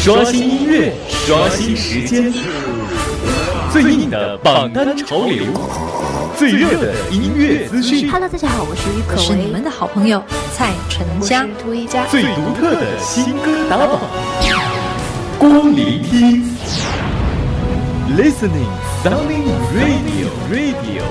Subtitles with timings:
[0.00, 0.92] 刷新音乐，
[1.26, 2.32] 刷新时间，
[3.72, 5.44] 最硬的榜单潮流，
[6.36, 8.08] 最热的音乐资讯。
[8.08, 10.22] Hello，大家好，我是于可我是你们的好朋友
[10.54, 11.44] 蔡淳佳。
[12.06, 14.00] 最独特的新歌打榜，
[15.36, 16.44] 光聆听
[18.16, 18.70] ，Listening
[19.02, 21.02] Sounding Radio Radio。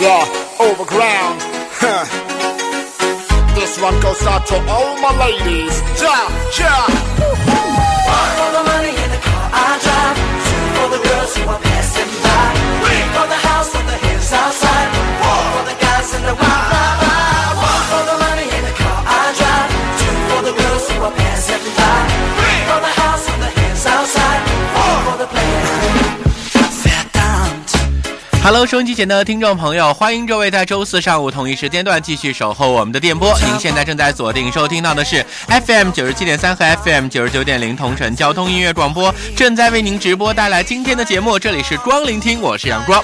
[0.00, 0.26] Yeah,
[0.58, 1.51] overground.
[3.72, 5.80] This one goes out to all my ladies.
[5.98, 6.84] Ja, ja.
[8.04, 10.16] One for the money in the car I drive.
[10.44, 12.52] Two for the girls who are passing by.
[12.84, 14.71] Three for the house on the hills outside.
[28.44, 33.38] Hello，收音机前的听众朋友，欢迎各位在周四上午同一时间段继续守候我们的电波。
[33.38, 41.38] 您现在正在锁定收听到的是 FM 九十七点三和 FM 九十九点零同城交通音乐广播，正在为您直播带来今天的节目。
[41.38, 43.00] 这里是光聆听，我是阳光。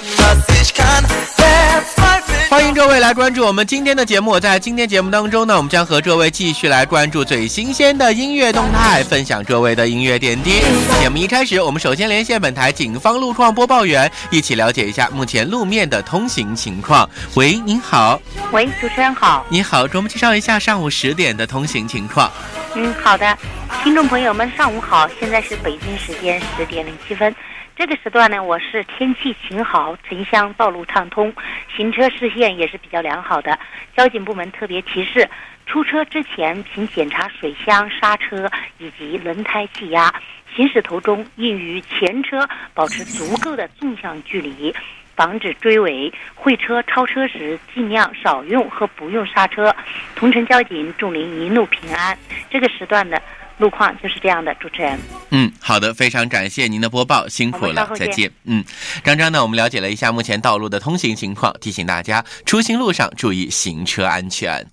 [2.50, 4.40] 欢迎各位来关注我们今天的节目。
[4.40, 10.62] 在今天节目当中呢，我们将和各位继续来关注最新鲜的音乐动态，分享各位的音乐点滴。
[10.98, 17.08] 节目一开始，我们首先连线本台警方路况播报员，一起了解一下目前路面的通行情况。
[17.34, 18.18] 喂，您好，
[18.50, 19.44] 喂，主持人好。
[19.50, 22.32] 你好，给我们介绍一下上午十点的通行情况。
[22.74, 23.36] 嗯，好的，
[23.84, 27.34] 听众朋友们，上午好，现在是北京时间十点零七分。
[27.78, 31.32] 这个时段呢，我是天气晴好，城乡道路畅通，
[31.76, 33.56] 行车视线也是比较良好的。
[33.96, 35.30] 交警部门特别提示，
[35.64, 40.12] 出车之前请检查水箱、刹车以及轮胎气压。
[40.56, 44.74] 行驶途中应与前车保持足够的纵向距离，
[45.14, 46.12] 防止追尾。
[46.34, 49.72] 会车超车时尽量少用和不用刹车。
[50.16, 52.18] 同城交警祝您一路平安。
[52.50, 53.22] 这个时段的
[53.58, 54.98] 路况就是这样的，主持人。
[55.30, 58.30] 嗯，好的，非常感谢您的播报，辛苦了再见。
[58.44, 58.64] 嗯，
[59.04, 64.66] 张张呢，我们了解了一下目前道路的通行情况，提醒大家出行路上注意行车安全。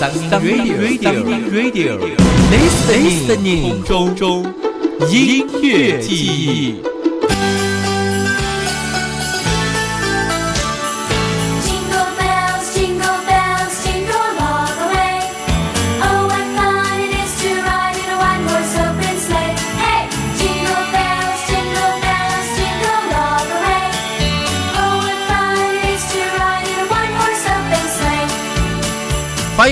[0.00, 1.98] Sunny Radio Sunny Radio
[2.52, 4.44] Listening 空中
[5.10, 6.97] 音乐记忆。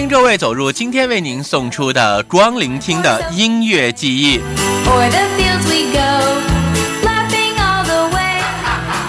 [0.08, 4.40] 各位走入今天为您送出的光聆听的音乐记忆。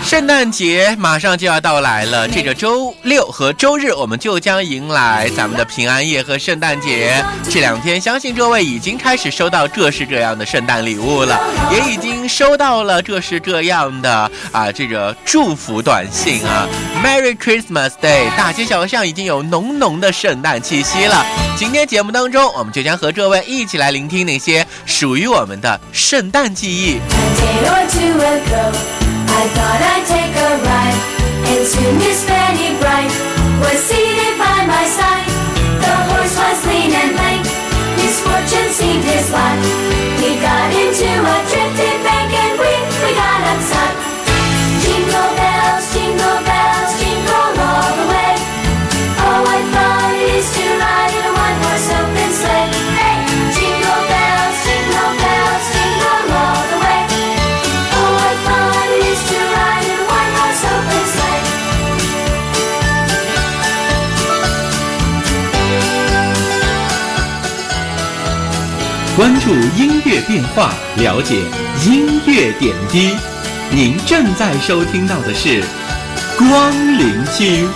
[0.08, 7.22] 圣诞节马上就要到来了，这个周六和周日我们就将迎来咱们的平安夜和圣诞节。
[7.50, 11.38] 这两天，相信各位已经开始收到各式各样的圣诞礼物了，
[11.74, 16.66] 也已经收到了各式各样的啊这个祝福短信啊。
[17.04, 21.26] Merry Christmas Day，大街小巷已经有浓浓的圣诞气息了。
[21.58, 26.98] 今天节目当中，我们就将和各位一起来聆听那些属于我们的圣诞记忆。
[29.38, 31.00] I thought I'd take a ride.
[31.46, 33.14] And soon Miss Fanny Bright
[33.62, 35.30] was seated by my side.
[35.78, 37.46] The horse was lean and lank,
[38.02, 39.87] misfortune seemed his lot.
[69.18, 71.38] 关注音乐变化，了解
[71.84, 73.18] 音乐点滴。
[73.72, 75.64] 您正在收听到的是
[76.38, 77.68] 光聆听。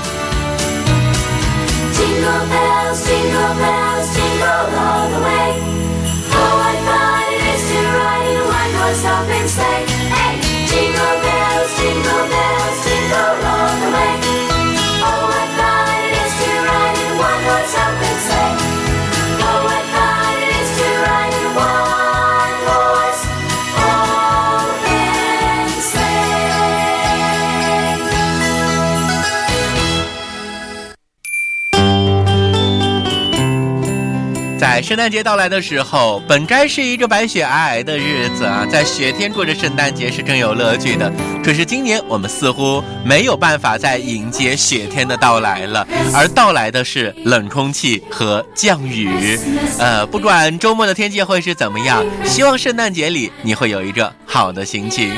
[34.92, 41.10] 圣诞节到来的时候，本该是一个白雪皑皑的日子啊，在雪天过着圣诞节是更有乐趣的。
[41.42, 49.40] 可是今年我们似乎没有办法再迎接雪天的到来了，而到来的是冷空气和降雨。
[49.80, 55.10] 呃，不管周末的天气会是怎么样，希望圣诞节里你会有一个好的心情。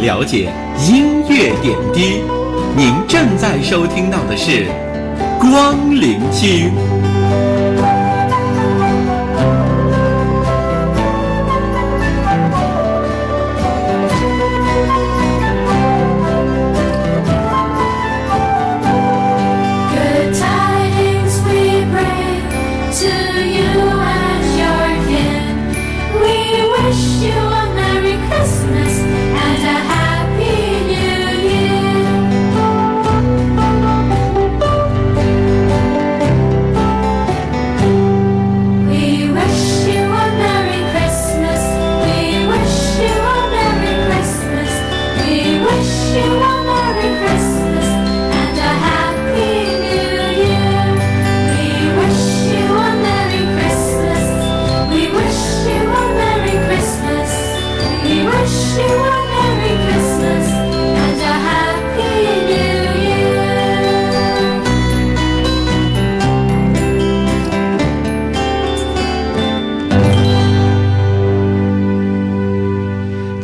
[0.00, 0.52] 了解
[0.88, 2.22] 音乐点滴。
[2.76, 4.66] 您正在收听到的是
[5.40, 7.07] 光聆听。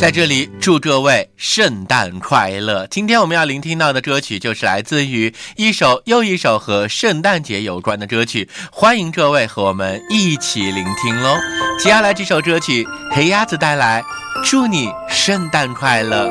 [0.05, 2.87] 在这里祝各位圣诞快乐！
[2.89, 11.39] 今天我们要聆听到的歌曲就是来自于一首又一首和圣诞节有关的歌曲，欢迎各位和我们一起聆听喽。
[11.79, 14.05] 接下来这首歌曲，黑鸭子带来，
[14.45, 16.29] 祝你圣诞快乐。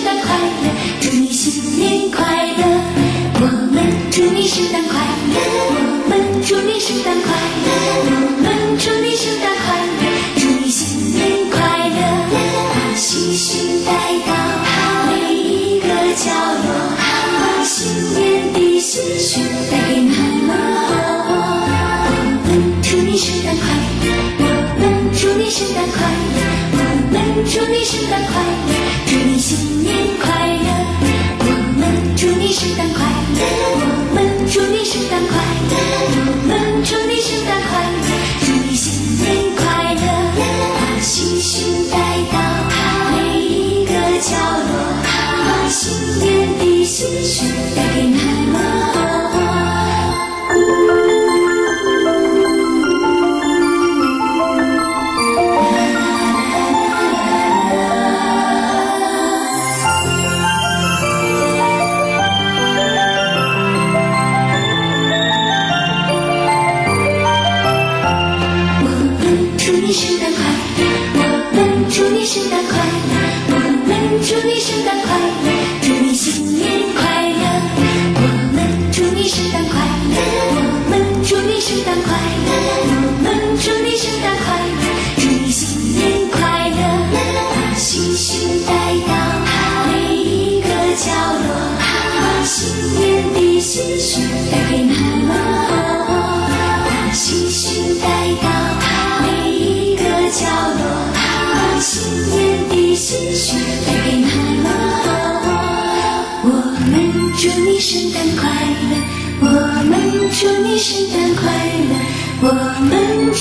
[0.00, 0.64] 圣诞快乐，
[0.98, 2.64] 祝你新年快乐。
[3.34, 4.96] 我们祝你圣诞快
[5.28, 5.36] 乐，
[5.68, 7.68] 我们祝你圣诞快乐，
[8.06, 8.10] 我
[8.40, 10.08] 们祝你圣诞快乐，
[10.40, 12.00] 祝你新年快乐。
[12.32, 13.92] 把星星带
[14.24, 14.32] 到
[15.12, 16.32] 每一个角
[16.64, 16.66] 落，
[16.96, 17.76] 把新
[18.14, 19.44] 年的喜讯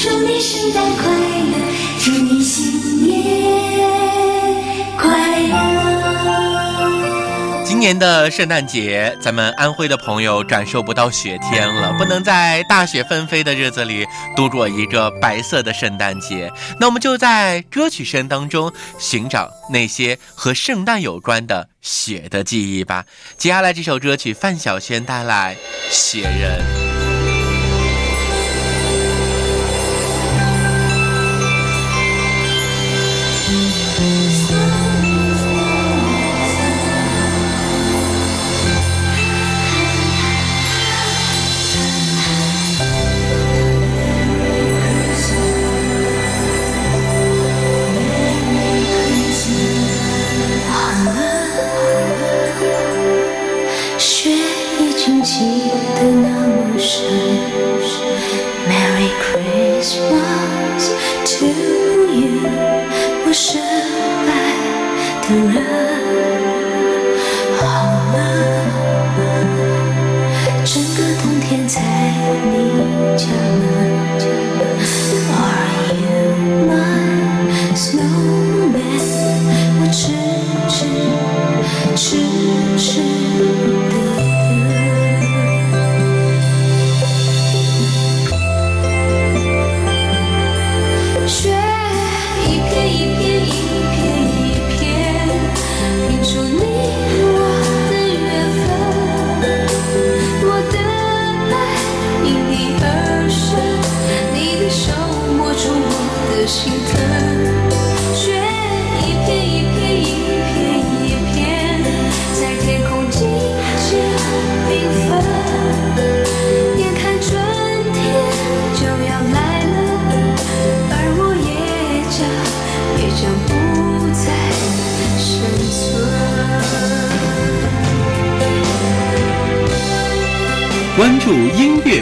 [0.02, 1.58] 祝你圣诞快乐，
[2.00, 3.20] 祝你新年。
[7.66, 14.06] 今年的圣诞节，咱们安徽的朋友感受不到雪天了，不能在大雪纷飞的日子里
[14.38, 23.06] 度过一个白色的圣诞节，那我们就在歌曲声当中寻找那些和圣诞有关的雪的记忆吧。
[23.38, 25.58] 接下来这首歌曲范晓萱带来
[25.90, 26.89] 雪人。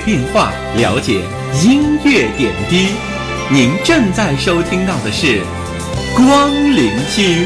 [0.07, 1.21] 电话了解
[1.61, 2.93] 音乐点滴
[3.51, 5.41] 您正在收听到的是
[6.15, 7.45] 光临区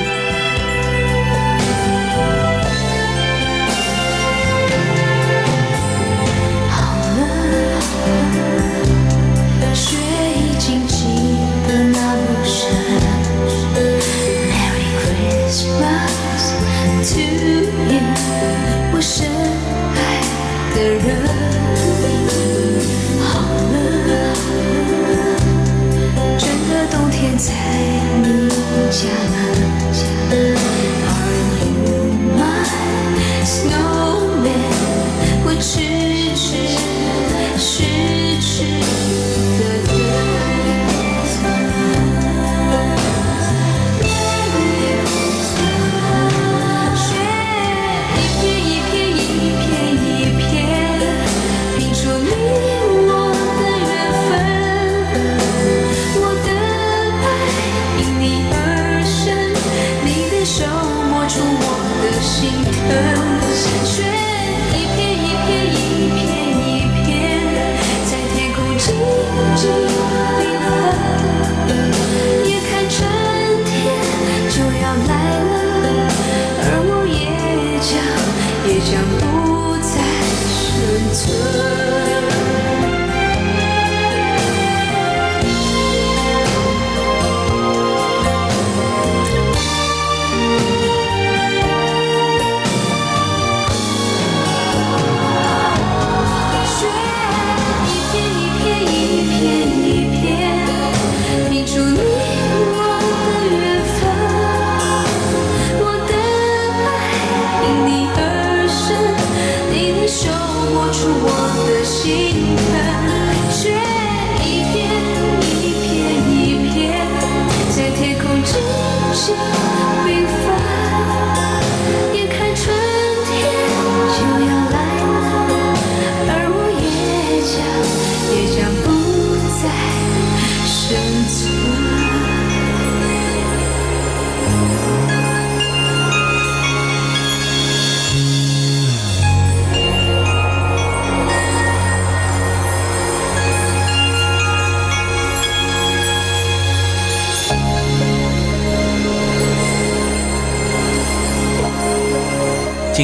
[27.82, 27.88] 在
[28.20, 28.50] 你
[28.92, 29.81] 家门。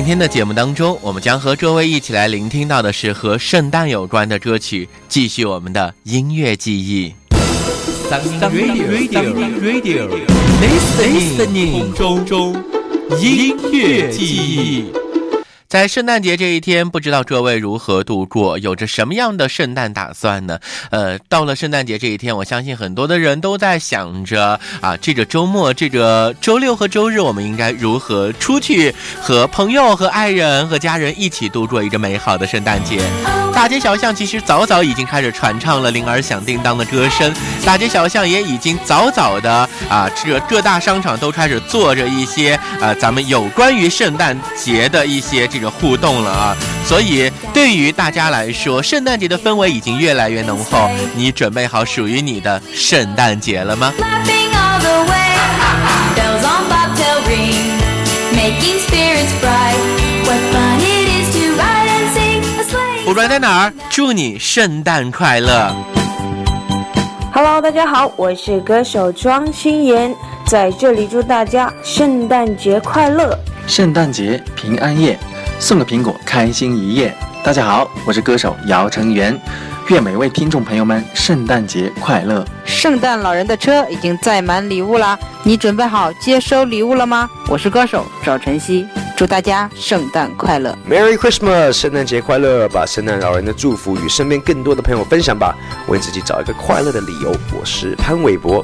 [0.08, 7.14] 天的节目当中，我们将和各位一起来聆听到的是和圣诞有关的歌曲，继续我们的音乐记忆。
[8.10, 8.88] Radio
[9.60, 10.08] Radio
[10.62, 12.56] Listening 中中
[13.22, 15.07] 音乐记忆。
[15.68, 20.60] 在圣诞节这一天，不知道各位如何度过，有着什么样的圣诞打算呢？
[20.92, 33.02] 呃，到了圣诞节这一天，我相信很多的人都在想着啊，这个周末，这个周六和周日，我们应该如何出去和朋友、和爱人、和家人一起度过一个美好的圣诞节。
[33.58, 37.34] 大街小巷其实早早已经开始传唱了铃儿响叮当的歌声，
[37.66, 46.56] 大街小巷也已经早早的啊，这各大商场都开始做着一些呃咱们有关于圣诞节的一些这个互动了啊。
[46.86, 50.88] 所以对于大家来说，圣诞节的氛围已经越来越浓厚。
[51.16, 53.92] 你准备好属于你的圣诞节了吗？
[63.08, 63.14] Sleigh.
[63.14, 65.74] 不管在哪儿，祝你圣诞快乐
[67.34, 70.14] ！Hello，大家好，我是歌手庄心妍，
[70.46, 73.38] 在这里祝大家圣诞节快乐。
[73.66, 75.18] 圣诞节平安夜，
[75.58, 77.16] 送个苹果，开心一夜。
[77.44, 79.40] 大家好，我是歌手姚成元，
[79.88, 82.46] 愿每位听众朋友们圣诞节快乐。
[82.66, 87.30] 圣诞老人的车已经载满礼物啦，你准备好接收礼物了吗？
[87.48, 88.86] 我是歌手赵晨曦，
[89.18, 90.78] 祝大家圣诞快乐。
[90.88, 92.70] Merry Christmas，圣诞节快乐！
[92.70, 95.56] 把圣诞老人的祝福与身边更多的朋友分享吧，
[95.88, 97.36] 为自己找一个快乐的理由。
[97.60, 98.64] 我是潘玮柏。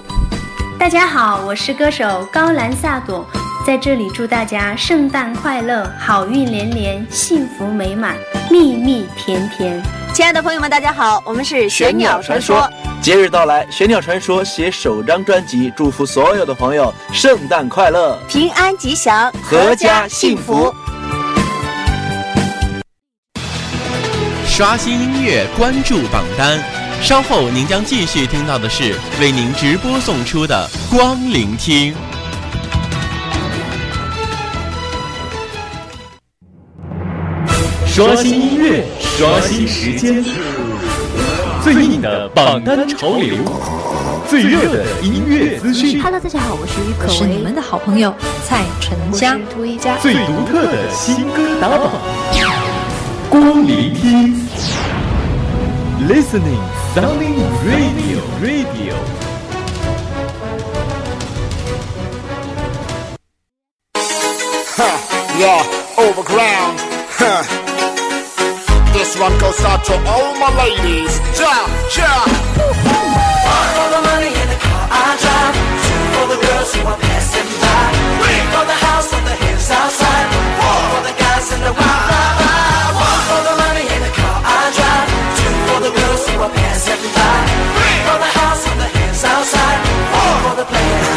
[0.78, 3.28] 大家好，我是歌手高兰萨朵，
[3.66, 8.18] 在这里祝大家圣诞快乐，好运连连，幸福美满，
[8.52, 9.82] 蜜蜜甜甜。
[10.14, 12.70] 亲爱的朋友们，大家好，我们是玄鸟传说。
[13.02, 20.74] 节日到来，玄鸟传说携首张专辑，祝福所有的朋友圣诞快乐，平安吉祥，阖家幸福。
[24.46, 26.60] 刷新音乐，关注榜单。
[27.02, 31.96] 稍后您将继续听到的是为您直播送出的光聆听。
[37.94, 40.26] 刷新音乐，刷新时间，
[41.64, 43.36] 最硬的榜单潮流，
[44.28, 48.12] 最热的音乐资讯，Hello，大家好，我是于可是你们的好朋友
[48.48, 49.38] 蔡淳佳。
[50.02, 51.92] 最独特的新歌打榜，
[53.30, 54.44] 光聆听
[56.10, 56.64] ，Listening
[56.96, 58.96] Sounding Radio Radio。
[64.76, 64.98] Huh,
[65.38, 65.64] yeah,
[65.96, 66.80] overground.
[67.20, 67.63] Huh.
[68.94, 71.20] This one goes out to all my ladies.
[71.38, 72.24] Ja, ja.
[72.24, 75.56] One for the money in the car I drive.
[75.84, 77.84] Two for the girls who are passing by.
[78.22, 80.28] Three for the house on the hills outside.
[80.60, 82.94] Four for the guys in the wild ride, ride.
[83.02, 85.10] One for the money in the car I drive.
[85.38, 87.38] Two for the girls who are passing by.
[87.76, 89.80] Three for the house on the hills outside.
[90.14, 91.08] Four for the players.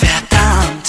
[0.00, 0.88] Verdammt,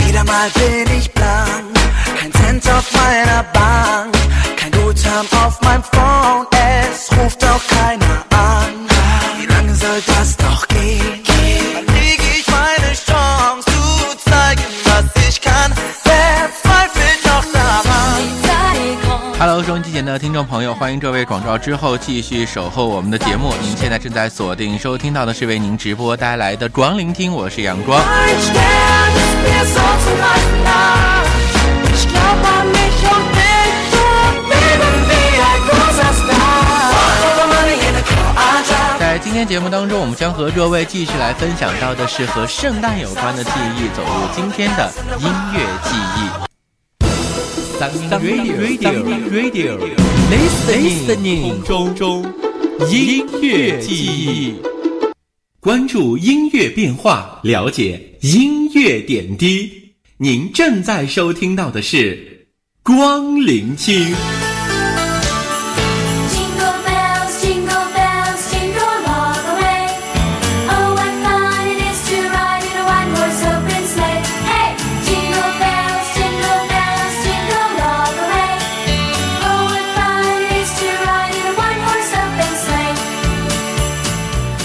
[0.00, 1.74] wieder mal bin ich blank.
[2.18, 4.16] Kein Cent auf meiner Bank,
[5.18, 6.46] kein Guthaben auf meinem Phone.
[6.52, 8.86] Es ruft auch keiner an.
[9.38, 11.22] Wie lange soll das noch gehen?
[11.74, 15.72] Wann krieg ich meine Chance zu zeigen, was ich kann?
[16.04, 18.22] Wer zweifelt noch daran?
[19.38, 23.54] Hello，收音机前的听众朋友，欢迎各位广告之后继续守候我们的节目。
[23.62, 28.00] 您现在正在锁定收听到的是为您直播带来的光聆听，我是阳光。
[31.90, 32.87] Ich glaub an mich
[39.28, 46.20] 今天节目当中，我们将和各位继续来分享到的是和圣诞有关的记忆，走入今天的音乐记忆。
[48.16, 48.64] Radio
[49.28, 49.78] Radio
[50.30, 52.24] Listening 中中
[52.90, 54.54] 音乐记忆，
[55.60, 59.92] 关注音乐变化，了解音乐点滴。
[60.16, 62.48] 您正在收听到的是
[62.82, 64.16] 光聆听。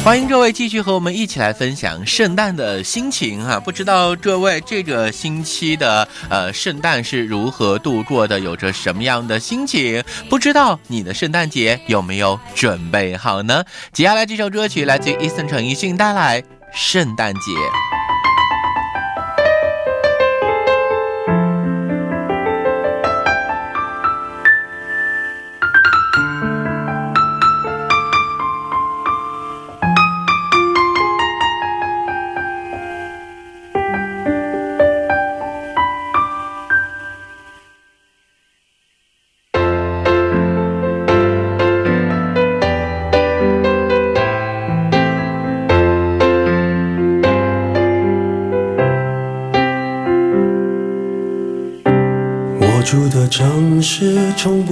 [0.03, 10.03] 欢迎各位继续和我们一起来分享圣诞的心情哈、不知道各位这个星期的呃圣诞是如何度过的，有着什么样的心情？
[10.29, 13.63] 不知道你的圣诞节有没有准备好呢？
[13.93, 16.41] 接下来这首歌曲来自于 Eason 陈奕迅带来
[16.73, 17.39] 《圣诞节》。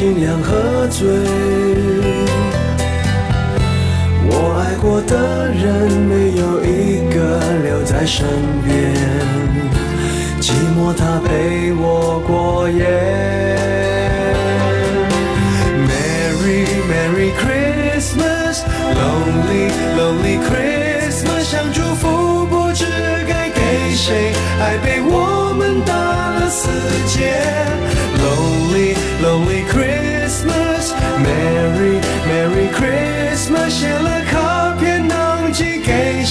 [0.00, 1.39] 尽量喝醉。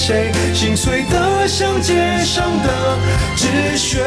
[0.00, 0.32] 谁？
[0.54, 1.92] 心碎的像街
[2.24, 2.98] 上的
[3.36, 4.02] 纸屑。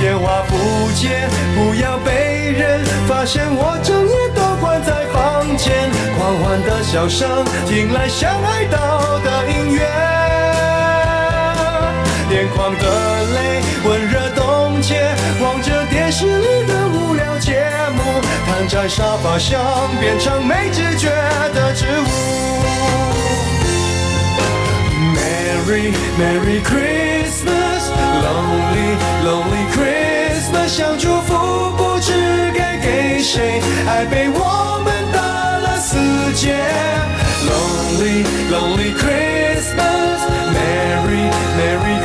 [0.00, 0.56] 电话不
[0.92, 5.90] 接，不要被人发现我整夜都关在房间。
[6.16, 9.82] 狂欢的笑声听来像哀悼的音乐，
[12.30, 12.84] 眼眶的
[13.34, 16.72] 泪温热冻结，望着电视里的，
[18.80, 21.08] 在沙发上变成没知觉
[21.52, 22.06] 的植物。
[25.16, 27.90] Merry Merry Christmas,
[28.22, 35.98] Lonely Lonely Christmas，想祝福不知该给谁，爱被我们打了死
[36.34, 36.54] 结。
[37.48, 40.20] Lonely Lonely Christmas,
[40.54, 41.97] Merry Merry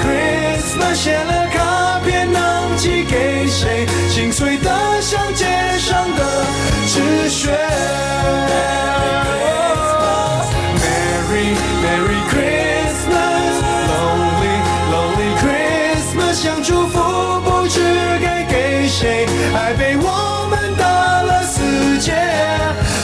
[16.43, 16.99] 想祝福
[17.39, 17.79] 不知
[18.21, 19.25] 该给谁，
[19.55, 22.11] 爱被我们打了死结。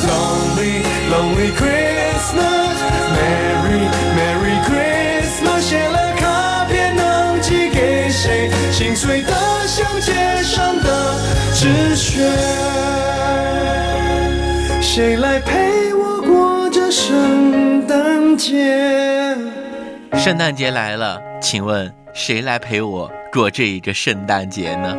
[0.03, 2.75] Lonely Lonely Christmas,
[3.15, 8.51] Merry Merry Christmas，写了卡片能寄给谁？
[8.73, 9.31] 心碎的
[9.65, 11.15] 像街上的
[11.53, 12.29] 纸屑。
[14.81, 19.33] 谁来陪我过这圣诞节？
[20.17, 24.93] 圣诞节来了，请问谁来陪我过这一个圣诞节呢？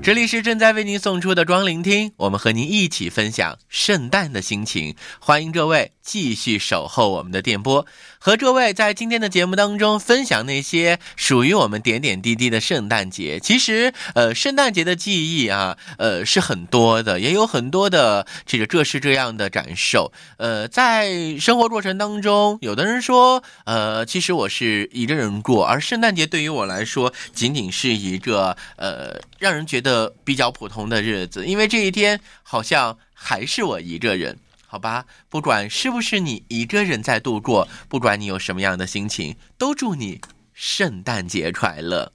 [0.00, 4.94] 这里是正在为您送出的庄聆听，我们和您一起分享圣诞的心情。
[5.18, 7.84] 欢迎各位继续守候我们的电波，
[8.18, 13.38] 和各位在今天的节目当中分享那些属于我们点点滴滴的圣诞节。
[13.38, 20.10] 其实，呃，圣诞节的记忆啊，呃，是很多的，也有很多的这个各式各样的感受。
[20.38, 34.38] 呃，在生活过程当中，有的人说，呃，其实我是一个人过，而圣诞节对于我来说，仅仅是一个呃，让人觉得比较普通的日子，因为这一天好像还是我一个人。
[34.70, 40.20] 好吧，不管是不是你一个人在度过，不管你有什么样的心情，都祝你
[40.52, 42.12] 圣诞节快乐。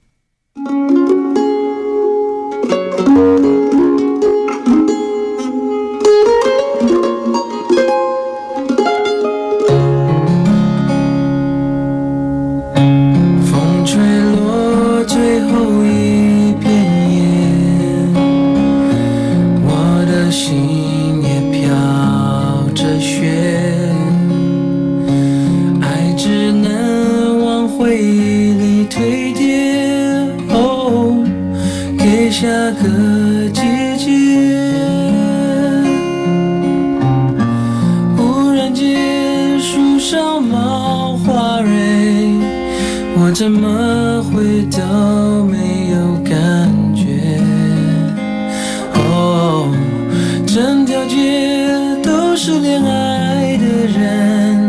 [52.46, 53.64] 是恋爱的
[53.98, 54.68] 人，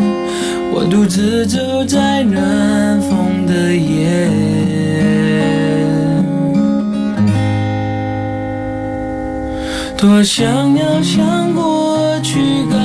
[0.73, 4.29] 我独自走在暖风的夜。
[9.97, 12.39] 多想要像过去
[12.71, 12.84] 感。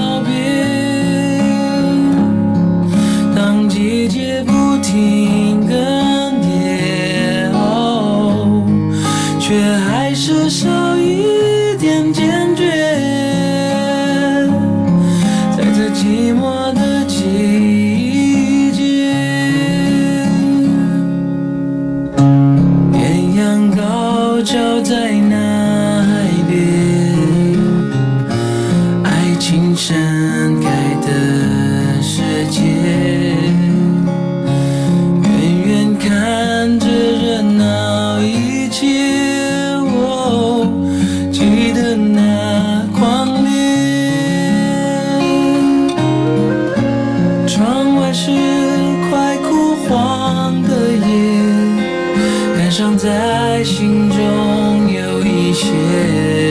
[52.81, 56.50] 常在心中有一些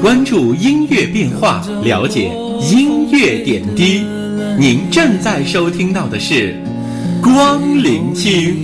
[0.00, 2.30] 关注音乐变化，了解
[2.70, 4.04] 音乐点滴。
[4.58, 6.54] 您正在收听到的是
[7.22, 8.54] 《光聆听》。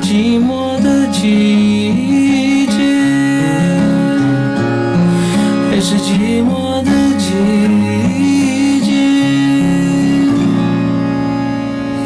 [0.00, 2.72] 寂寞的季节，
[5.70, 6.27] 还是寂。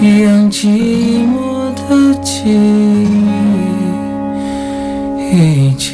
[0.02, 2.12] 让寂寞的
[5.32, 5.92] 一切。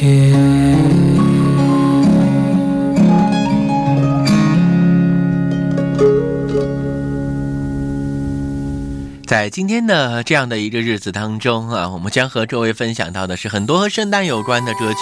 [9.27, 14.99] 在今天的这样的一个日子当中啊我们将和各位分享到的是很多和圣诞有关的歌曲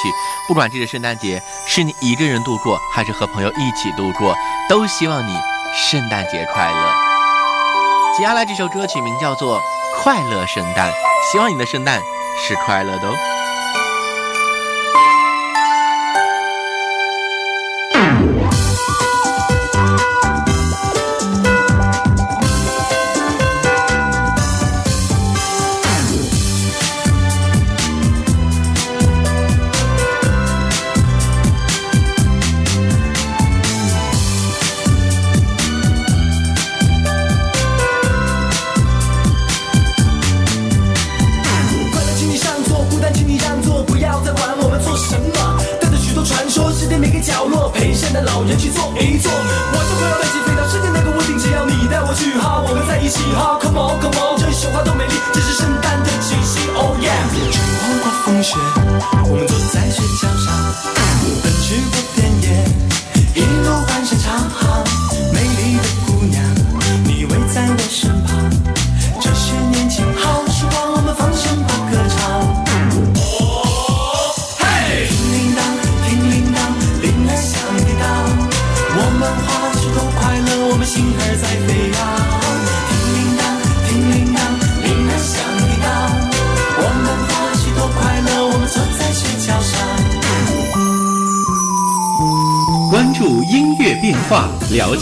[0.49, 4.35] 不管这个圣诞节是你一个人度过还是和朋友一起度过
[4.67, 5.33] 都希望你
[5.73, 7.06] 圣诞节快乐。
[8.15, 9.61] 接下来这首歌曲名叫做
[9.95, 10.91] 快乐圣诞
[11.31, 12.01] 希望你的圣诞
[12.39, 13.36] 是快乐的哦。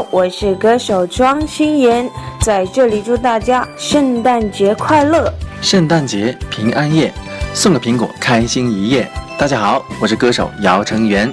[0.00, 2.08] 好，我是歌手庄心妍，
[2.40, 5.30] 在这里祝大家圣诞节快乐。
[5.60, 7.12] 圣诞节平安夜，
[7.52, 9.06] 送个苹果，开心一夜。
[9.38, 11.30] 大家好，我是歌手姚成元，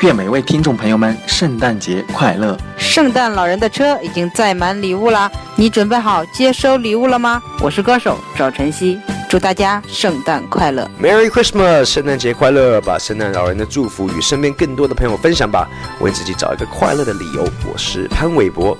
[0.00, 2.58] 愿每位听众朋友们圣诞节快乐。
[2.76, 7.40] 圣诞老人的车已经载满礼物啦，你准备好接收礼物了吗？
[7.60, 10.90] 我是歌手赵晨曦，祝大家圣诞快乐。
[10.98, 12.80] Merry Christmas，圣诞节快乐！
[12.80, 15.68] 把圣诞老人的祝福与身边更多的朋友分享吧，
[16.00, 17.46] 为自己找一个快乐的理由。
[17.70, 18.76] 我是潘玮柏。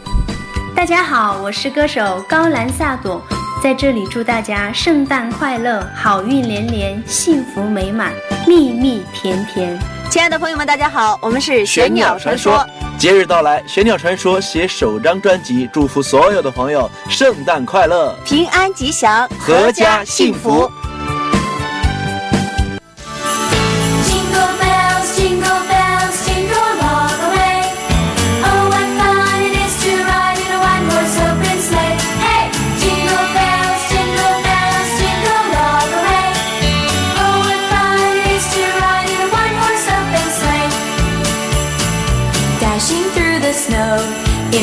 [0.74, 3.22] 大家好，我是歌手高兰萨朵，
[3.62, 8.14] 在这里祝大家圣诞快乐，好运连连，幸福美满，
[8.46, 9.78] 蜜蜜甜甜。
[10.18, 12.66] 亲爱的朋友们，大家好，我们是玄鸟传说。
[12.98, 20.68] 节日到来，玄鸟传说携首张专辑祝福所有的朋友圣诞快乐，平安吉祥，阖家幸福。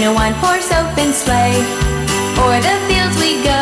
[0.06, 1.58] A one-horse open sleigh.
[2.38, 3.62] O'er the fields we go,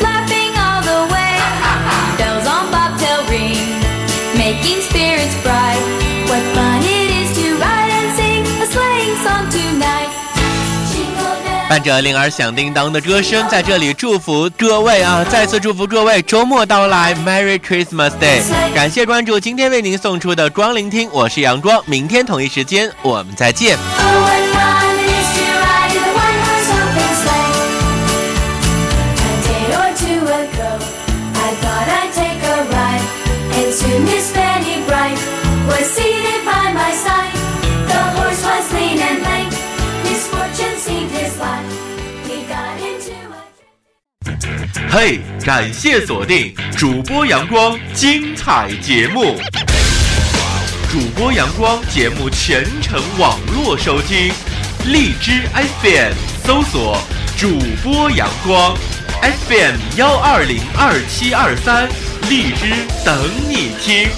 [0.00, 1.36] laughing all the way.
[2.16, 3.60] Bells on bobtail ring
[4.34, 5.82] making spirits bright.
[6.26, 10.08] What fun it is to ride and sing a sleighing song tonight.
[11.68, 15.24] 伴着铃儿响叮当的歌声，在这里祝福各位啊！
[15.30, 18.42] 再次祝福各位周末到来，Merry Christmas Day！
[18.74, 23.78] 感谢关注今天为您送出的光聆听，我是阳光，明天同一时间我们再见。
[44.94, 49.40] 嘿，感谢锁定主播阳光精彩节目。
[50.90, 54.30] 主播阳光节目全程网络收听，
[54.84, 55.40] 荔枝
[55.80, 56.12] FM
[56.44, 57.00] 搜索
[57.38, 58.76] 主播阳光
[59.22, 61.88] FM 幺二零二七二三，
[62.28, 63.18] 荔枝等
[63.48, 64.10] 你听。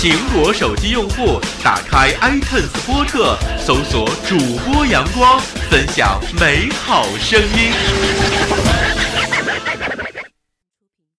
[0.00, 5.38] 苹果手机用户打开 iTunes 播客，搜索主播阳光，
[5.68, 7.70] 分享美好声音。